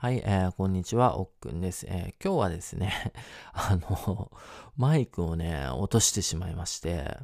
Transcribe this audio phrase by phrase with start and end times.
[0.00, 1.84] はい、えー、こんにちは、おっくんです。
[1.86, 3.12] えー、今日はですね、
[3.52, 4.32] あの、
[4.74, 7.18] マイクをね、落としてしまいまして、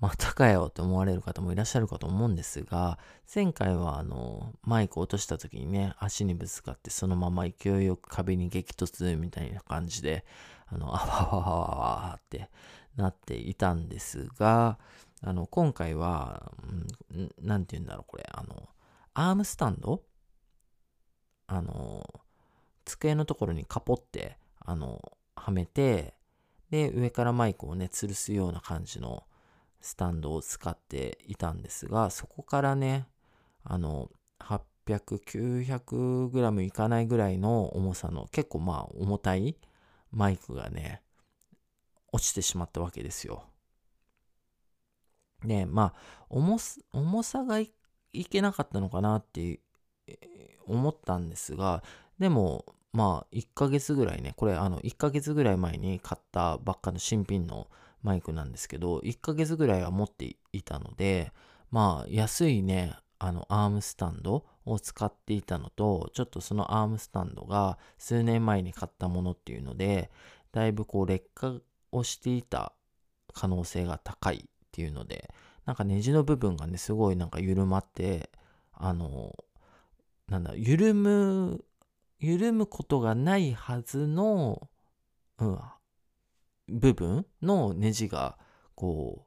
[0.00, 2.98] またかよって思われる方もいらっしゃるかと思うんですが、
[3.34, 10.24] 前回はあの、マイク落とした時にね、足にぶつかってそのまま勢いよく壁に激突みたいな感じで、
[10.68, 12.48] あの、 あわわわわわって
[12.96, 14.78] なっていたんですが、
[15.20, 16.54] あの、今回は、
[17.12, 18.70] うん、なんて言うんだろう、これ、あの、
[19.12, 20.02] アームスタンド
[21.46, 22.08] あの、
[22.84, 25.00] 机のところにカポって、あの、
[25.36, 26.14] はめて、
[26.70, 29.24] で、上からマイクをね、吊るすような感じの
[29.80, 33.06] スタンドを使っていたんですが、そこからね、
[33.62, 39.56] あの、800、900グラムいかないぐらいの重さの結構まあ重たい
[40.10, 41.02] マイクがね、
[42.12, 43.44] 落ちてしまったわけですよ。
[45.44, 46.58] で、まあ、重
[46.92, 47.70] 重さがい
[48.12, 49.60] けなかったのかなって
[50.66, 51.82] 思ったんですが、
[52.18, 57.68] でも、まあ、1ヶ月ぐらいね、これ、あの、1ヶ月ぐらい前に買ったばっかの新品の
[58.02, 61.32] マイクなんですけど、1ヶ月ぐらいは持っていたので、
[61.70, 70.10] まあ、安いね、あの、アームスタンドを使っていたのと、ちょっとそのアームスタンドが数年前に買ったものっていうので、
[70.52, 71.54] だいぶこう劣化
[71.90, 72.72] をしていた
[73.32, 75.32] 可能性が高いっていうので、
[75.66, 78.30] なんかネジの部分がね、すごいなんか緩まって、
[78.72, 79.34] あの、
[80.28, 81.64] なんだ、緩む、
[82.18, 84.68] 緩むことがないはずの、
[85.38, 85.58] うん、
[86.68, 88.38] 部分のネジが、
[88.74, 89.26] こ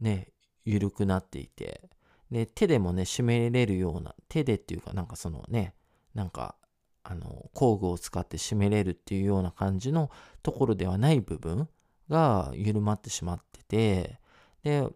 [0.00, 0.32] う、ね、
[0.64, 1.88] 緩くなっていて、
[2.30, 5.74] で、手でもね、締めれるような、手でっていうか、なんかそのね、
[6.14, 6.56] なんか、
[7.04, 10.10] あの、工具を使って締めれるっていうような感じの
[10.42, 11.68] ところではない部分
[12.08, 14.18] が緩まってしまってて、
[14.62, 14.88] で、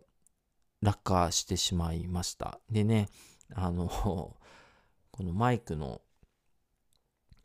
[0.83, 2.61] 落下してしまいました。
[2.71, 3.09] でね、
[3.55, 4.37] あの、
[5.17, 6.01] このマイクの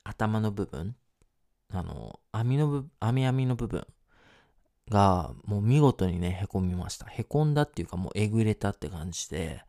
[0.03, 0.95] 頭の部分、
[1.71, 3.85] あの、網の部、網網の部分
[4.89, 7.05] がもう見事にね、へこみました。
[7.05, 9.63] へこんだっていうかもうえぐれたって感じで、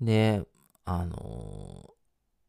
[0.00, 0.42] で、
[0.84, 1.94] あの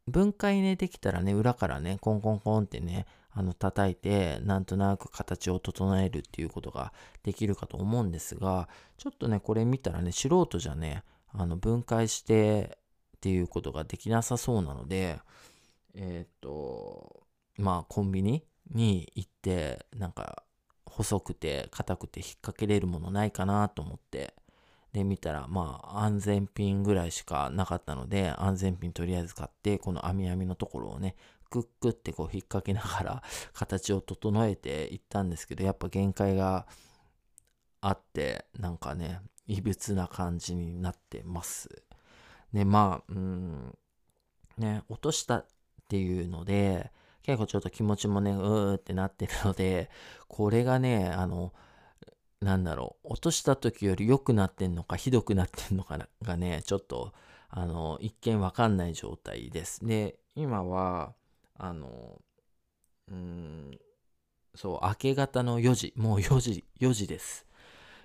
[0.07, 6.91] 分解ね、できたらね、裏からね、コンコンコンってね、あの、叩いて、なんとなく形を整えるっていうことが
[7.23, 8.67] できるかと思うんですが、
[8.97, 12.77] ちょっとね、これ見たらね、素人じゃね、あの、分解して
[13.21, 15.19] っていうことができなさそうなので、
[15.93, 17.21] えっ、と、
[17.55, 20.43] まあコンビニに行って、なんか
[20.85, 24.33] 細くて硬くて引っ掛けれるものないかなと思って、
[24.91, 31.15] で見たら、まあ安全ピンぐらいしかなかったので、安全ピンとりあえず買って、この網網のところをね、
[31.51, 36.65] クックってこう引っ掛けながら 形を整えていったんですけど、やっぱ限界が
[37.81, 41.83] あって、なんかね、異物な感じになってます。
[42.53, 43.77] で、まあ、うん、
[44.57, 45.47] ね、落としたっ
[45.87, 46.91] ていうので、
[47.23, 49.89] 結構ちょっと気持ちもね、うーってなってるので、
[50.27, 51.53] これがね、あの、
[52.41, 57.13] なんだろう、落とした時より良くなってんのか、ひどくなってんのかがね、ちょっと、
[57.49, 59.85] あの、一見わかんない状態です。
[59.85, 61.13] で、今は、
[61.57, 62.19] あの、
[63.09, 63.79] うん、
[64.55, 67.45] そう、明け方の4時、もう4時、4時です。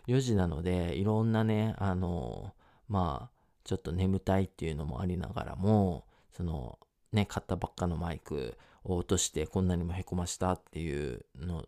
[0.07, 2.55] 4時なので、いろんなね、あの、
[2.89, 3.36] まあ、
[3.67, 6.05] ちょっと眠たいっていうのもありながらも、
[6.37, 6.79] その、
[7.13, 11.65] ね、買ったばっかのマイクを落としてこんなにもへこましたっていうの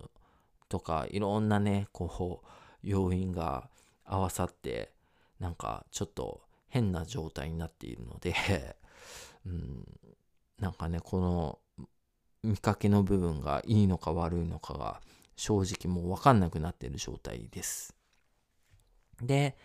[0.69, 2.47] とか、いろんなね、こう、
[2.83, 3.69] 要因が
[4.05, 4.93] 合わさって、
[5.41, 8.33] なんかちょっと変な状態になっているので
[9.45, 9.85] うん、
[10.57, 11.59] なんかね、この
[12.43, 15.01] 見かけの部分がいいのか悪いのかが
[15.35, 17.93] 正直もうわかんなくなってる状態です。
[19.21, 19.57] で、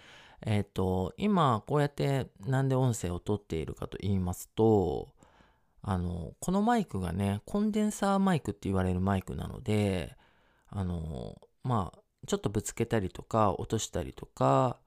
[0.43, 5.15] えっ、ー、と、今こうやってなんで音声を撮っているかと言いますと、
[5.83, 10.17] あの、このマイクがね、コンデンサーマイクって言われるマイクなので、
[10.69, 14.79] あの、まあ、ちょっとぶつけたりとか落としたりとか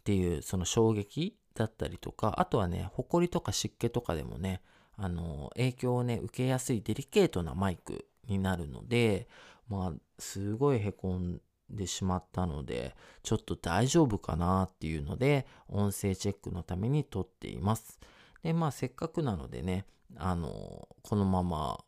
[0.00, 4.62] っていうその衝撃だったりとか、あとはね、ホコリとか湿気とかでもね、
[4.96, 9.28] あの、影響をね、受けやすいデリケートなマイクになるので、
[9.68, 11.40] まあ、すごいへこん
[11.70, 17.98] でしまったので、ちょっと大丈夫かなっていうので、音声チェックのために撮っています。
[18.42, 19.86] で、まあせっかくなのでね、
[20.16, 21.84] あの、このまま、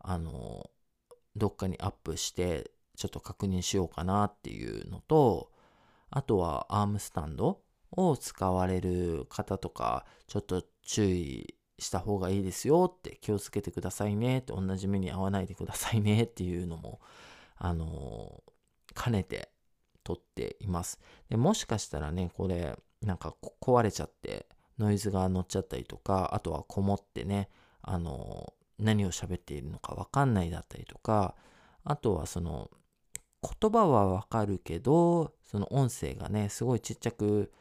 [0.00, 0.70] あの、
[1.36, 5.50] どっかにアップして、ちょっと確認しようかなっていうのと、
[6.10, 7.60] あとはアームスタンド
[7.90, 17.00] を使われる方とか、ちょっと注意した方がいいですよって気をつけてくださいねって同じ目に遭わないでくださいねっていうのも、
[17.56, 18.42] あの
[18.94, 19.50] 兼ねて
[20.02, 20.98] 撮っています。
[21.28, 24.46] でもしかしたらね、これ、なんか壊れちゃって、
[24.78, 27.48] ノイズが乗っちゃったりとか、あとはこもってね、
[27.82, 31.34] あの、何を喋っているのかわかんないだったりとか、
[31.84, 32.70] あとはその
[33.60, 37.52] 言葉はわかるけど、その音声がね、すごいちっちゃく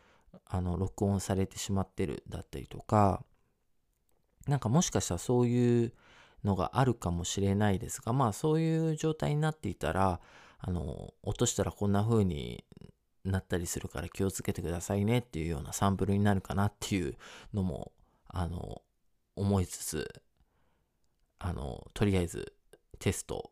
[0.45, 3.23] あの録音されてしまってるだったりとか、
[4.47, 5.93] なんかもしかしたらそういう
[6.43, 10.19] のがあるかもしれないですが、まあそういう状態になっていたら、
[10.65, 12.63] あの、落としたらこんな風に
[13.25, 17.17] なったりするから気をつけてくださいねっていうようなサンプルになるかなっていう
[17.53, 17.91] のも、
[18.29, 18.81] あの、
[19.35, 20.21] 思いつつ、
[21.37, 22.53] あの、とりあえず
[22.99, 23.51] テスト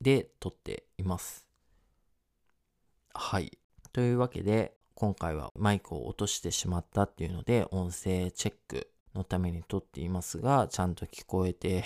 [0.00, 1.46] で撮っています。
[3.12, 3.58] はい。
[3.92, 11.84] というわけで、今回はマイクを落としてしまったっていうので、音声チェックのために撮っていますが、ちゃんと聞こえて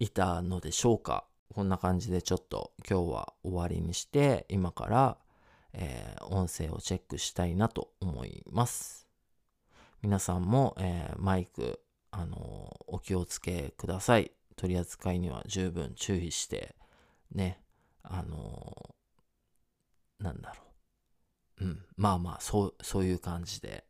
[0.00, 1.24] いたのでしょうか
[1.54, 5.18] こんな感じでちょっと今日は終わりにして、今から、
[5.72, 9.06] えー、音声をチェックしたいなと思います。
[10.02, 11.80] 皆さんも、えー、マイク、
[12.10, 14.32] あのー、お気をつけください。
[14.56, 16.74] 取り扱いには十分注意して、
[17.32, 17.60] ね、
[18.02, 18.94] あの
[20.18, 20.62] なんだろ
[21.60, 21.64] う。
[21.64, 23.84] うん、まあまあ、そう、そういう感じで。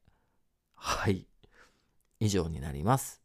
[0.74, 1.26] はい。
[2.20, 3.22] 以上になります。